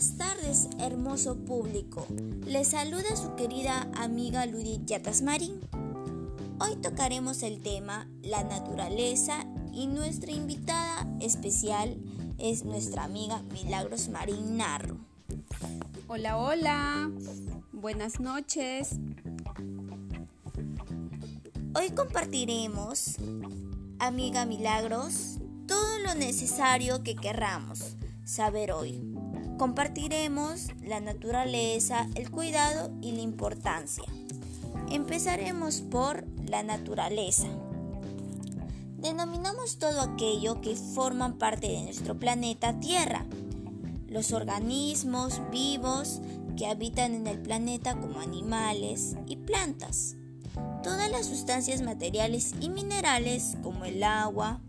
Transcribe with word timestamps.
Buenas 0.00 0.16
tardes, 0.16 0.68
hermoso 0.78 1.36
público. 1.36 2.06
Les 2.46 2.68
saluda 2.68 3.16
su 3.16 3.34
querida 3.34 3.86
amiga 3.94 4.46
Ludit 4.46 4.86
Yatasmarín. 4.86 5.60
Hoy 6.58 6.76
tocaremos 6.76 7.42
el 7.42 7.60
tema 7.60 8.08
la 8.22 8.42
naturaleza 8.42 9.44
y 9.74 9.88
nuestra 9.88 10.32
invitada 10.32 11.06
especial 11.20 11.98
es 12.38 12.64
nuestra 12.64 13.04
amiga 13.04 13.42
Milagros 13.52 14.08
Marín 14.08 14.56
Narro. 14.56 14.96
Hola, 16.08 16.38
hola. 16.38 17.10
Buenas 17.70 18.20
noches. 18.20 18.92
Hoy 21.74 21.90
compartiremos, 21.94 23.16
amiga 23.98 24.46
Milagros, 24.46 25.40
todo 25.66 25.98
lo 25.98 26.14
necesario 26.14 27.02
que 27.02 27.16
querramos 27.16 27.98
saber 28.24 28.72
hoy. 28.72 29.09
Compartiremos 29.60 30.68
la 30.82 31.00
naturaleza, 31.00 32.08
el 32.14 32.30
cuidado 32.30 32.90
y 33.02 33.12
la 33.12 33.20
importancia. 33.20 34.06
Empezaremos 34.90 35.82
por 35.82 36.24
la 36.48 36.62
naturaleza. 36.62 37.46
Denominamos 38.96 39.78
todo 39.78 40.00
aquello 40.00 40.62
que 40.62 40.76
forman 40.76 41.36
parte 41.36 41.68
de 41.68 41.82
nuestro 41.82 42.18
planeta 42.18 42.80
Tierra. 42.80 43.26
Los 44.08 44.32
organismos 44.32 45.42
vivos 45.52 46.22
que 46.56 46.66
habitan 46.66 47.12
en 47.12 47.26
el 47.26 47.38
planeta 47.38 48.00
como 48.00 48.20
animales 48.20 49.14
y 49.26 49.36
plantas. 49.36 50.16
Todas 50.82 51.10
las 51.10 51.26
sustancias 51.26 51.82
materiales 51.82 52.54
y 52.62 52.70
minerales 52.70 53.58
como 53.62 53.84
el 53.84 54.02
agua, 54.04 54.62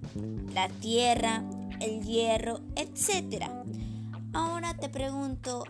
la 0.54 0.68
tierra, 0.68 1.46
el 1.80 2.02
hierro, 2.02 2.60
etc. 2.76 3.46
Ahora 4.34 4.74
te 4.74 4.88
pregunto 4.88 5.66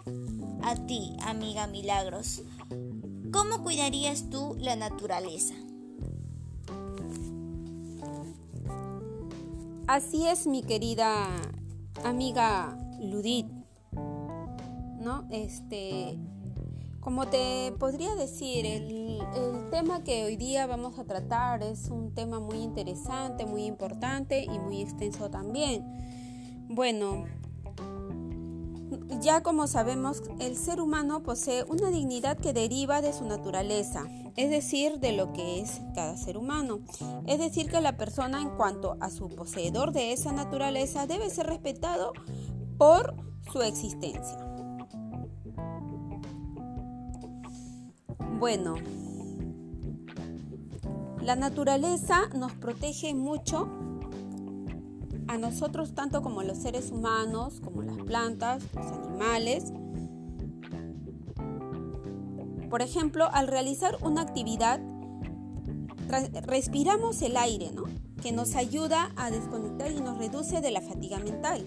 a 0.61 0.75
ti, 0.85 1.15
amiga 1.25 1.65
Milagros, 1.65 2.43
¿cómo 3.33 3.63
cuidarías 3.63 4.29
tú 4.29 4.55
la 4.59 4.75
naturaleza? 4.75 5.55
Así 9.87 10.27
es, 10.27 10.45
mi 10.45 10.61
querida 10.61 11.27
amiga 12.03 12.77
Ludit. 12.99 13.47
¿No? 14.99 15.25
Este, 15.31 16.19
como 16.99 17.25
te 17.27 17.73
podría 17.79 18.13
decir, 18.13 18.67
el, 18.67 19.19
el, 19.35 19.69
tema 19.71 20.03
que 20.03 20.23
hoy 20.23 20.35
día 20.35 20.67
vamos 20.67 20.99
a 20.99 21.05
tratar 21.05 21.63
es 21.63 21.89
un 21.89 22.13
tema 22.13 22.39
muy 22.39 22.59
interesante, 22.59 23.47
muy 23.47 23.65
importante 23.65 24.43
y 24.43 24.59
muy 24.59 24.81
extenso 24.81 25.31
también. 25.31 25.83
Bueno, 26.69 27.25
ya 29.21 29.41
como 29.41 29.67
sabemos, 29.67 30.23
el 30.39 30.57
ser 30.57 30.81
humano 30.81 31.21
posee 31.21 31.63
una 31.63 31.91
dignidad 31.91 32.37
que 32.37 32.53
deriva 32.53 33.01
de 33.01 33.13
su 33.13 33.25
naturaleza, 33.25 34.05
es 34.35 34.49
decir, 34.49 34.99
de 34.99 35.11
lo 35.11 35.31
que 35.31 35.61
es 35.61 35.79
cada 35.93 36.17
ser 36.17 36.37
humano. 36.37 36.79
Es 37.27 37.39
decir, 37.39 37.69
que 37.69 37.81
la 37.81 37.97
persona 37.97 38.41
en 38.41 38.49
cuanto 38.49 38.97
a 38.99 39.09
su 39.09 39.29
poseedor 39.29 39.91
de 39.91 40.11
esa 40.11 40.31
naturaleza 40.31 41.05
debe 41.05 41.29
ser 41.29 41.47
respetado 41.47 42.13
por 42.77 43.15
su 43.51 43.61
existencia. 43.61 44.37
Bueno, 48.39 48.75
la 51.21 51.35
naturaleza 51.35 52.27
nos 52.33 52.53
protege 52.53 53.13
mucho 53.13 53.69
a 55.31 55.37
nosotros 55.37 55.93
tanto 55.95 56.21
como 56.21 56.43
los 56.43 56.57
seres 56.57 56.91
humanos, 56.91 57.61
como 57.63 57.81
las 57.83 57.97
plantas, 57.99 58.61
los 58.75 58.85
animales. 58.85 59.71
Por 62.69 62.81
ejemplo, 62.81 63.29
al 63.31 63.47
realizar 63.47 63.97
una 64.01 64.23
actividad, 64.23 64.81
respiramos 66.43 67.21
el 67.21 67.37
aire, 67.37 67.71
¿no? 67.71 67.85
que 68.21 68.33
nos 68.33 68.55
ayuda 68.55 69.13
a 69.15 69.31
desconectar 69.31 69.91
y 69.91 70.01
nos 70.01 70.17
reduce 70.17 70.59
de 70.59 70.69
la 70.69 70.81
fatiga 70.81 71.17
mental. 71.19 71.65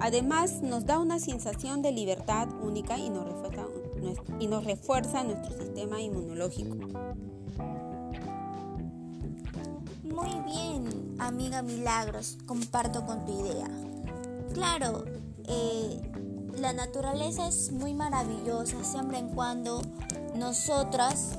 Además, 0.00 0.62
nos 0.62 0.86
da 0.86 0.98
una 0.98 1.20
sensación 1.20 1.82
de 1.82 1.92
libertad 1.92 2.48
única 2.62 2.98
y 2.98 3.10
nos 3.10 3.26
refuerza, 3.26 3.66
y 4.40 4.46
nos 4.46 4.64
refuerza 4.64 5.24
nuestro 5.24 5.52
sistema 5.52 6.00
inmunológico. 6.00 6.74
Amiga 11.26 11.62
Milagros, 11.62 12.38
comparto 12.46 13.04
con 13.06 13.24
tu 13.24 13.46
idea. 13.46 13.68
Claro, 14.52 15.04
eh, 15.46 16.00
la 16.58 16.72
naturaleza 16.72 17.48
es 17.48 17.72
muy 17.72 17.94
maravillosa 17.94 18.82
siempre 18.84 19.18
en 19.18 19.28
cuando 19.28 19.82
nosotras, 20.36 21.32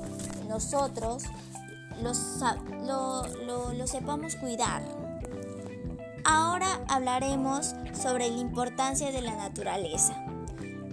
nosotros, 0.48 1.24
lo, 2.84 3.72
lo 3.72 3.86
sepamos 3.86 4.36
cuidar. 4.36 4.82
Ahora 6.24 6.80
hablaremos 6.88 7.74
sobre 8.00 8.28
la 8.30 8.38
importancia 8.38 9.10
de 9.12 9.22
la 9.22 9.36
naturaleza 9.36 10.26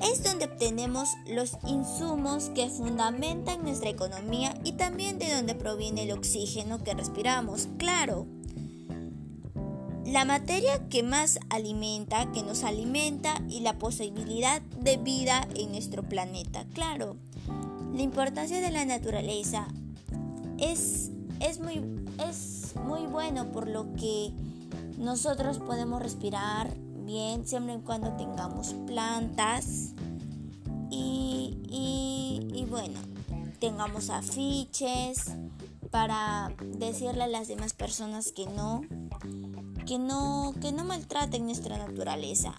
es 0.04 0.24
donde 0.24 0.46
obtenemos 0.46 1.10
los 1.28 1.58
insumos 1.66 2.50
que 2.50 2.70
fundamentan 2.70 3.64
nuestra 3.64 3.90
economía 3.90 4.54
y 4.64 4.74
también 4.74 5.18
de 5.18 5.34
donde 5.34 5.56
proviene 5.56 6.04
el 6.04 6.12
oxígeno 6.12 6.84
que 6.84 6.94
respiramos, 6.94 7.70
claro. 7.78 8.28
La 10.14 10.26
materia 10.26 10.88
que 10.90 11.02
más 11.02 11.40
alimenta, 11.50 12.32
que 12.34 12.44
nos 12.44 12.64
alimenta 12.64 13.42
y 13.50 13.62
la 13.62 13.80
posibilidad 13.80 14.62
de 14.62 14.98
vida 14.98 15.48
en 15.56 15.72
nuestro 15.72 16.04
planeta, 16.04 16.68
claro. 16.76 17.18
La 17.96 18.04
importancia 18.04 18.62
de 18.62 18.70
la 18.70 18.86
naturaleza 18.86 19.66
es, 20.60 21.10
es, 21.40 21.60
muy, 21.60 21.82
es 22.30 22.76
muy 22.86 23.08
bueno 23.08 23.52
por 23.52 23.68
lo 23.68 23.92
que 23.96 24.32
nosotros 25.00 25.58
podemos 25.58 26.00
respirar, 26.00 26.72
bien 27.08 27.48
siempre 27.48 27.74
y 27.74 27.80
cuando 27.80 28.16
tengamos 28.16 28.76
plantas 28.86 29.96
y, 30.92 31.58
y, 31.72 32.66
bueno, 32.70 33.00
tengamos 33.58 34.12
afiches 34.12 35.32
para 35.90 36.54
decirle 36.78 37.24
a 37.24 37.28
las 37.28 37.48
demás 37.48 37.74
personas 37.74 38.32
que 38.32 38.46
no, 38.46 38.82
que 39.86 40.00
no, 40.00 40.54
que 40.62 40.72
no 40.72 40.86
maltraten 40.86 41.46
nuestra 41.46 41.78
naturaleza. 41.78 42.54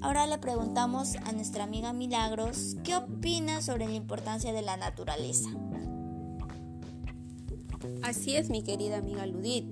Ahora 0.00 0.26
le 0.26 0.38
preguntamos 0.38 1.16
a 1.16 1.32
nuestra 1.32 1.64
amiga 1.64 1.92
Milagros 1.92 2.76
qué 2.84 2.96
opina 2.96 3.62
sobre 3.62 3.86
la 3.86 3.94
importancia 3.94 4.52
de 4.52 4.62
la 4.62 4.76
naturaleza. 4.76 5.48
Así 8.02 8.36
es, 8.36 8.50
mi 8.50 8.62
querida 8.62 8.98
amiga 8.98 9.26
Ludit. 9.26 9.66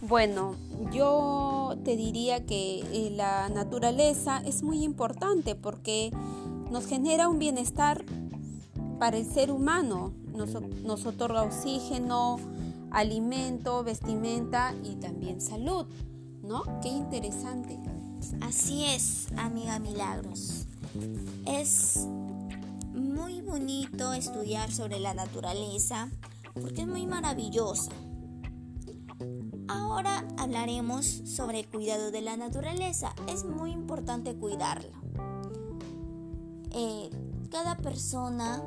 Bueno, 0.00 0.54
yo 0.92 1.76
te 1.84 1.96
diría 1.96 2.46
que 2.46 2.80
eh, 2.92 3.10
la 3.10 3.48
naturaleza 3.48 4.40
es 4.44 4.62
muy 4.62 4.84
importante 4.84 5.54
porque 5.54 6.10
nos 6.70 6.86
genera 6.86 7.28
un 7.28 7.38
bienestar 7.38 8.04
para 8.98 9.16
el 9.16 9.26
ser 9.26 9.50
humano, 9.50 10.12
nos, 10.34 10.50
nos 10.82 11.04
otorga 11.04 11.42
oxígeno, 11.42 12.38
alimento, 12.90 13.82
vestimenta 13.84 14.74
y 14.84 14.96
también 14.96 15.40
salud, 15.40 15.86
¿no? 16.48 16.62
Qué 16.80 16.88
interesante. 16.88 17.78
Así 18.40 18.84
es, 18.84 19.28
amiga 19.36 19.78
Milagros. 19.78 20.66
Es 21.44 22.06
muy 22.94 23.42
bonito 23.42 24.14
estudiar 24.14 24.72
sobre 24.72 24.98
la 24.98 25.12
naturaleza 25.12 26.10
porque 26.54 26.82
es 26.82 26.88
muy 26.88 27.06
maravillosa. 27.06 27.92
Ahora 29.68 30.26
hablaremos 30.38 31.04
sobre 31.06 31.60
el 31.60 31.68
cuidado 31.68 32.10
de 32.10 32.22
la 32.22 32.38
naturaleza. 32.38 33.14
Es 33.28 33.44
muy 33.44 33.70
importante 33.70 34.34
cuidarla. 34.34 34.98
Eh, 36.70 37.10
cada 37.50 37.76
persona 37.76 38.62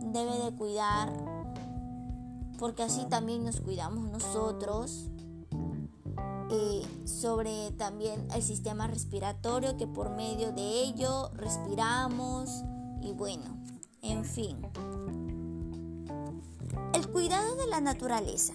debe 0.00 0.38
de 0.38 0.56
cuidar 0.56 1.12
porque 2.58 2.84
así 2.84 3.04
también 3.04 3.44
nos 3.44 3.60
cuidamos 3.60 4.10
nosotros. 4.10 5.10
Sobre 7.04 7.72
también 7.72 8.28
el 8.34 8.42
sistema 8.42 8.86
respiratorio 8.86 9.76
que 9.76 9.86
por 9.86 10.10
medio 10.10 10.52
de 10.52 10.82
ello 10.82 11.30
respiramos 11.34 12.50
y 13.02 13.12
bueno, 13.12 13.44
en 14.02 14.24
fin. 14.24 14.58
El 16.92 17.08
cuidado 17.08 17.56
de 17.56 17.66
la 17.66 17.80
naturaleza. 17.80 18.54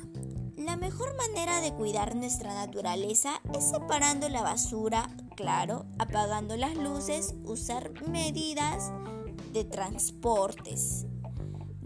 La 0.58 0.76
mejor 0.76 1.16
manera 1.18 1.60
de 1.60 1.74
cuidar 1.74 2.16
nuestra 2.16 2.54
naturaleza 2.54 3.42
es 3.58 3.64
separando 3.64 4.30
la 4.30 4.44
basura, 4.44 5.10
claro, 5.36 5.86
apagando 5.98 6.56
las 6.56 6.76
luces, 6.76 7.34
usar 7.46 7.92
medidas 8.08 8.92
de 9.54 9.66
transportes 9.66 11.08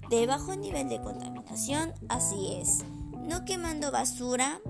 de 0.10 0.28
bajo 0.28 0.56
nivel 0.56 0.90
de 0.90 1.02
contaminación, 1.02 1.94
así 2.10 2.54
es, 2.54 2.84
no 3.28 3.46
quemando 3.46 3.92
basura, 3.92 4.62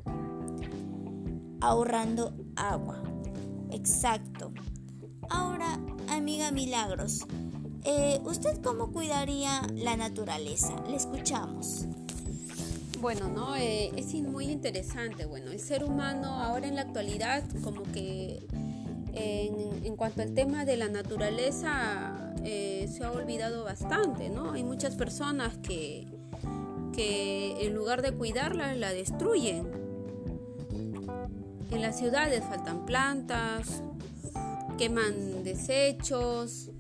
ahorrando 1.61 2.33
agua. 2.55 3.03
Exacto. 3.71 4.51
Ahora, 5.29 5.79
amiga 6.09 6.51
Milagros, 6.51 7.25
eh, 7.83 8.19
¿usted 8.23 8.61
cómo 8.61 8.91
cuidaría 8.91 9.61
la 9.73 9.97
naturaleza? 9.97 10.75
Le 10.87 10.95
escuchamos. 10.95 11.85
Bueno, 13.01 13.27
¿no? 13.27 13.55
Eh, 13.55 13.91
es 13.95 14.13
muy 14.15 14.45
interesante. 14.45 15.25
Bueno, 15.25 15.51
el 15.51 15.59
ser 15.59 15.83
humano 15.83 16.41
ahora 16.41 16.67
en 16.67 16.75
la 16.75 16.81
actualidad 16.81 17.43
como 17.63 17.83
que 17.83 18.47
en, 19.15 19.95
cuanto 19.95 20.21
al 20.21 20.33
tema 20.33 20.65
de 20.65 20.77
la 20.77 20.89
naturaleza 20.89 22.33
eh, 22.43 22.89
se 22.91 23.03
ha 23.03 23.11
olvidado 23.11 23.63
bastante, 23.63 24.29
¿no? 24.29 24.51
Hay 24.51 24.63
muchas 24.63 24.95
personas 24.95 25.57
que, 25.59 26.07
que 26.93 27.65
en 27.65 27.73
lugar 27.73 28.01
de 28.01 28.11
cuidarla 28.11 28.73
la 28.75 28.91
destruyen. 28.91 29.84
En 31.75 31.81
las 31.81 31.97
ciudades 31.97 32.41
faltan 32.45 32.85
plantas, 32.85 33.83
queman 34.77 35.43
desechos, 35.43 36.71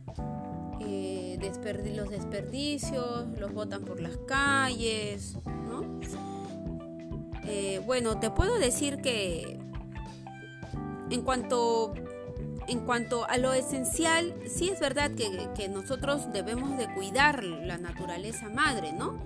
eh, 0.79 1.37
los 1.93 2.09
desperdicios, 2.09 3.27
los 3.37 3.53
botan 3.53 3.83
por 3.83 3.99
las 3.99 4.15
calles, 4.25 5.35
¿no? 5.67 5.99
Eh, 7.43 7.81
bueno, 7.85 8.21
te 8.21 8.29
puedo 8.29 8.57
decir 8.57 9.01
que 9.01 9.59
en 11.09 11.21
cuanto 11.23 11.93
en 12.69 12.79
cuanto 12.79 13.25
a 13.25 13.37
lo 13.37 13.51
esencial, 13.51 14.33
sí 14.47 14.69
es 14.69 14.79
verdad 14.79 15.11
que, 15.11 15.67
nosotros 15.67 16.31
debemos 16.31 16.77
de 16.77 16.87
cuidar 16.93 17.43
la 17.43 17.77
naturaleza 17.77 18.47
madre, 18.47 18.93
¿no? 18.93 19.19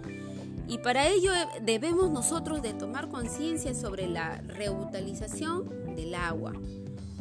Y 0.69 0.77
para 0.77 1.07
ello 1.09 1.31
debemos 1.63 2.11
nosotros 2.11 2.61
de 2.61 2.73
tomar 2.73 3.09
conciencia 3.09 3.73
sobre 3.73 4.07
la 4.07 4.37
reutilización 4.41 5.95
del 5.95 6.13
agua, 6.13 6.53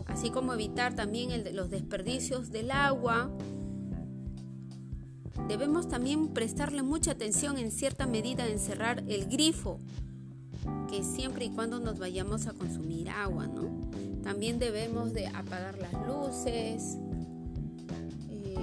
así 0.05 0.29
como 0.29 0.53
evitar 0.53 0.95
también 0.95 1.31
los 1.57 1.71
desperdicios 1.71 2.51
del 2.51 2.71
agua. 2.71 3.31
Debemos 5.49 5.89
también 5.89 6.29
prestarle 6.35 6.83
mucha 6.83 7.13
atención 7.13 7.57
en 7.57 7.71
cierta 7.71 8.07
medida 8.07 8.47
en 8.47 8.59
cerrar 8.59 9.03
el 9.09 9.25
grifo, 9.31 9.81
que 10.91 11.03
siempre 11.03 11.47
y 11.47 11.51
cuando 11.51 11.81
nos 11.81 11.99
vayamos 11.99 12.49
a 12.49 12.53
consumir 12.53 13.09
agua, 13.09 13.47
¿no? 13.47 13.91
También 14.23 14.59
debemos 14.59 15.15
de 15.15 15.27
apagar 15.27 15.79
las 15.79 15.95
luces, 16.07 16.99
eh, 18.29 18.57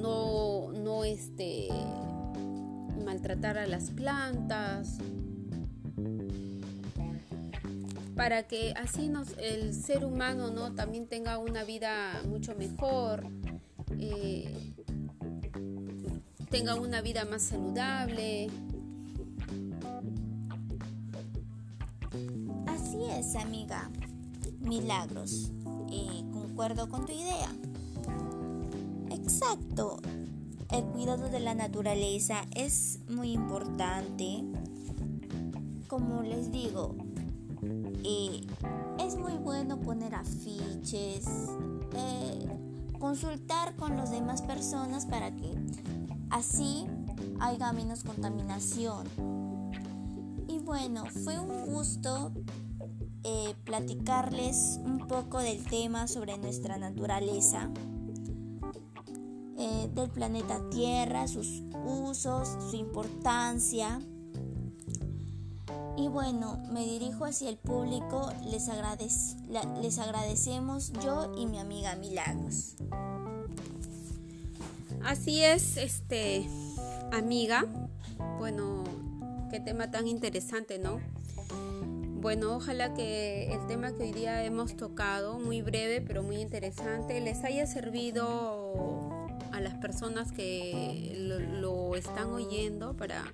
no, 0.00 0.70
no 0.70 1.02
este, 1.02 1.68
maltratar 3.08 3.56
a 3.56 3.66
las 3.66 3.90
plantas, 3.90 4.98
para 8.14 8.42
que 8.42 8.74
así 8.76 9.08
nos, 9.08 9.28
el 9.38 9.72
ser 9.72 10.04
humano 10.04 10.50
¿no? 10.50 10.74
también 10.74 11.06
tenga 11.06 11.38
una 11.38 11.64
vida 11.64 12.20
mucho 12.28 12.54
mejor, 12.54 13.24
eh, 13.98 14.74
tenga 16.50 16.74
una 16.74 17.00
vida 17.00 17.24
más 17.24 17.44
saludable. 17.44 18.50
Así 22.66 22.98
es, 23.10 23.34
amiga 23.36 23.90
milagros. 24.60 25.50
Eh, 25.90 26.24
concuerdo 26.30 26.90
con 26.90 27.06
tu 27.06 27.12
idea. 27.12 27.50
Exacto. 29.10 29.98
El 30.70 30.84
cuidado 30.84 31.30
de 31.30 31.40
la 31.40 31.54
naturaleza 31.54 32.42
es 32.54 33.00
muy 33.08 33.32
importante. 33.32 34.44
Como 35.88 36.22
les 36.22 36.52
digo, 36.52 36.94
eh, 38.04 38.46
es 38.98 39.16
muy 39.16 39.32
bueno 39.34 39.80
poner 39.80 40.14
afiches, 40.14 41.26
eh, 41.94 42.46
consultar 42.98 43.76
con 43.76 43.96
las 43.96 44.10
demás 44.10 44.42
personas 44.42 45.06
para 45.06 45.34
que 45.34 45.54
así 46.28 46.86
haya 47.40 47.72
menos 47.72 48.04
contaminación. 48.04 49.06
Y 50.48 50.58
bueno, 50.58 51.06
fue 51.24 51.38
un 51.38 51.72
gusto 51.72 52.32
eh, 53.24 53.54
platicarles 53.64 54.78
un 54.84 55.06
poco 55.06 55.38
del 55.38 55.64
tema 55.64 56.08
sobre 56.08 56.36
nuestra 56.38 56.76
naturaleza, 56.76 57.70
eh, 59.58 59.88
del 59.92 60.08
planeta 60.08 60.60
Tierra, 60.70 61.26
sus 61.26 61.62
usos, 61.84 62.48
su 62.70 62.76
importancia. 62.76 64.00
Y 65.96 66.06
bueno, 66.06 66.62
me 66.70 66.84
dirijo 66.84 67.24
hacia 67.24 67.48
el 67.48 67.56
público, 67.58 68.32
les, 68.44 68.68
les 69.82 69.98
agradecemos 69.98 70.92
yo 71.04 71.32
y 71.36 71.46
mi 71.46 71.58
amiga 71.58 71.96
Milagros. 71.96 72.76
Así 75.04 75.42
es, 75.42 75.76
este 75.76 76.48
amiga. 77.12 77.64
Bueno, 78.38 78.84
qué 79.50 79.58
tema 79.58 79.90
tan 79.90 80.06
interesante, 80.06 80.78
¿no? 80.78 81.00
Bueno, 82.20 82.56
ojalá 82.56 82.94
que 82.94 83.52
el 83.52 83.66
tema 83.68 83.92
que 83.92 84.02
hoy 84.04 84.12
día 84.12 84.44
hemos 84.44 84.76
tocado, 84.76 85.38
muy 85.38 85.62
breve 85.62 86.00
pero 86.00 86.22
muy 86.22 86.36
interesante, 86.36 87.20
les 87.20 87.44
haya 87.44 87.66
servido 87.66 89.07
a 89.52 89.60
las 89.60 89.74
personas 89.74 90.32
que 90.32 91.14
lo, 91.60 91.94
están 91.96 92.28
oyendo 92.28 92.96
para 92.96 93.32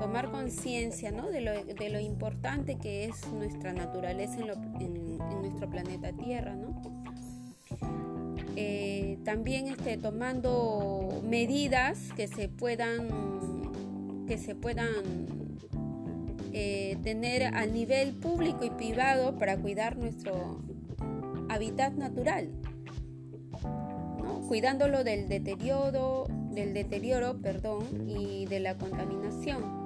tomar 0.00 0.30
conciencia 0.30 1.10
¿no? 1.10 1.28
de, 1.28 1.40
lo, 1.40 2.00
importante 2.00 2.78
que 2.78 3.04
es 3.06 3.26
nuestra 3.32 3.72
naturaleza 3.72 4.38
en, 4.80 5.18
nuestro 5.40 5.70
planeta 5.70 6.12
Tierra. 6.12 6.54
¿no? 6.54 6.80
Eh, 8.56 9.18
también 9.24 9.68
este, 9.68 9.96
tomando 9.96 11.22
medidas 11.24 12.12
que 12.16 12.26
se 12.26 12.48
puedan, 12.48 13.08
que 14.26 14.38
se 14.38 14.54
puedan 14.54 15.28
eh, 16.52 16.96
tener 17.04 17.54
a 17.54 17.66
nivel 17.66 18.14
público 18.14 18.64
y 18.64 18.70
privado 18.70 19.38
para 19.38 19.56
cuidar 19.56 19.96
nuestro 19.96 20.60
hábitat 21.48 21.92
natural, 21.94 22.50
cuidándolo 24.48 25.04
del 25.04 25.28
deterioro, 25.28 26.24
del 26.50 26.72
deterioro 26.72 27.36
perdón, 27.36 27.84
y 28.08 28.46
de 28.46 28.60
la 28.60 28.74
contaminación. 28.76 29.78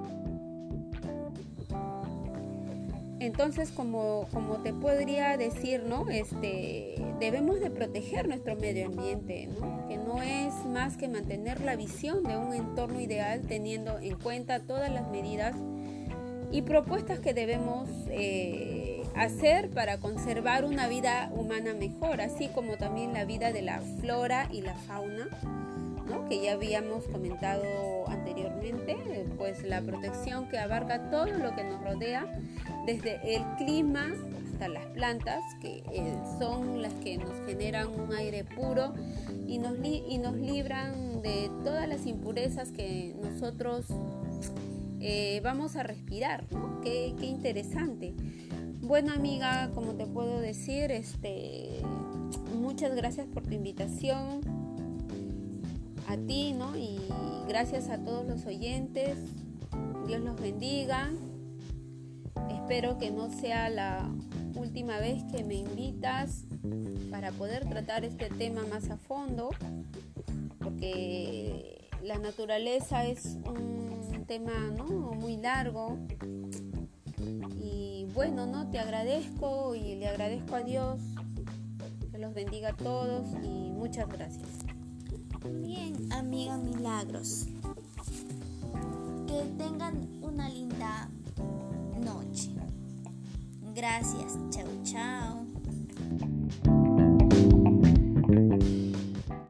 Entonces, 3.19 3.71
como, 3.71 4.27
como, 4.33 4.57
te 4.63 4.73
podría 4.73 5.37
decir, 5.37 5.85
¿no? 5.85 6.09
Este, 6.09 6.97
debemos 7.21 7.61
de 7.61 7.71
proteger 7.71 8.27
nuestro 8.27 8.57
medio 8.57 8.87
ambiente, 8.87 9.49
que 9.89 9.97
no 9.97 10.23
es 10.23 10.53
más 10.67 10.97
que 10.97 11.07
mantener 11.07 11.61
la 11.61 11.77
visión 11.77 12.25
de 12.25 12.37
un 12.37 12.53
entorno 12.53 13.01
ideal 13.01 13.43
teniendo 13.43 14.01
en 14.01 14.19
cuenta 14.19 14.59
todas 14.61 14.91
las 14.91 15.09
medidas 15.09 15.55
y 16.51 16.63
propuestas 16.63 17.21
que 17.21 17.33
debemos 17.33 17.89
eh, 18.11 18.82
hacer 19.17 19.71
para 19.71 19.99
conservar 19.99 20.65
una 20.65 20.89
vida 20.89 21.31
humana 21.35 21.75
mejor, 21.75 22.21
así 22.21 22.49
como 22.49 22.77
también 22.77 23.13
la 23.13 23.25
vida 23.25 23.53
de 23.53 23.63
la 23.63 23.81
flora 24.01 24.49
y 24.51 24.63
la 24.63 24.75
fauna, 24.75 25.29
que 26.29 26.43
ya 26.43 26.53
habíamos 26.53 27.05
comentado 27.07 27.65
anteriormente, 28.09 29.27
pues 29.39 29.63
la 29.63 29.81
protección 29.81 30.49
que 30.49 30.59
abarca 30.59 31.11
todo 31.11 31.27
lo 31.27 31.55
que 31.55 31.65
nos 31.65 31.83
rodea, 31.83 32.27
desde 32.87 33.37
el 33.37 33.43
clima 33.59 34.13
hasta 34.47 34.69
las 34.69 34.87
plantas, 34.87 35.43
que 35.61 35.83
eh, 35.93 36.15
son 36.39 36.83
las 36.83 36.93
que 36.95 37.19
nos 37.19 37.35
generan 37.47 37.89
un 37.89 38.13
aire 38.15 38.45
puro 38.45 38.93
y 39.47 39.59
nos, 39.59 39.77
y 39.85 40.19
nos 40.19 40.35
libran 40.37 41.23
de 41.23 41.51
todas 41.65 41.89
las 41.89 42.07
impurezas 42.07 42.73
que 42.73 43.15
nosotros 43.21 43.87
eh, 45.01 45.41
vamos 45.43 45.75
a 45.75 45.83
respirar, 45.83 46.45
¿no? 46.53 46.81
Qué, 46.81 47.15
interesante. 47.23 48.15
Bueno 48.83 49.13
amiga, 49.13 49.71
como 49.77 49.95
te 49.95 50.07
puedo 50.07 50.41
decir, 50.41 50.91
este, 50.91 51.83
muchas 52.61 52.97
gracias 52.97 53.29
por 53.29 53.45
tu 53.45 53.55
invitación 53.55 54.41
a 56.09 56.17
ti, 56.17 56.53
¿no? 56.53 56.77
Y 56.77 56.99
gracias 57.47 57.89
a 57.91 57.99
todos 57.99 58.27
los 58.27 58.45
oyentes. 58.45 59.17
Dios 60.09 60.21
los 60.21 60.35
bendiga. 60.35 61.13
Espero 62.51 62.99
que 62.99 63.13
no 63.13 63.31
sea 63.31 63.69
la 63.71 64.11
última 64.57 64.99
vez 64.99 65.23
que 65.33 65.45
me 65.45 65.55
invitas 65.55 66.45
para 67.09 67.31
poder 67.31 67.69
tratar 67.69 68.05
este 68.05 68.31
tema 68.31 68.63
más 68.69 68.91
a 68.91 68.97
fondo, 68.97 69.51
porque 70.59 71.89
la 72.03 72.19
naturaleza 72.19 73.07
es 73.07 73.39
un 73.47 74.25
tema 74.27 74.73
¿no? 74.77 75.13
muy 75.13 75.37
largo. 75.37 75.99
Bueno, 78.15 78.47
¿no? 78.47 78.69
Te 78.71 78.79
agradezco 78.79 79.75
y 79.75 79.95
le 79.95 80.09
agradezco 80.09 80.57
a 80.57 80.63
Dios. 80.63 81.01
Que 82.11 82.19
los 82.19 82.35
bendiga 82.35 82.71
a 82.71 82.77
todos 82.77 83.27
y 83.43 83.71
muchas 83.71 84.09
gracias. 84.09 84.49
Bien, 85.45 86.13
amiga 86.13 86.59
Milagros. 86.59 87.47
Que 89.27 89.43
tengan 89.57 90.09
una 90.23 90.49
linda 90.49 91.09
noche. 92.05 92.51
Gracias. 93.75 94.37
Chao, 94.51 94.69
chao. 94.85 95.52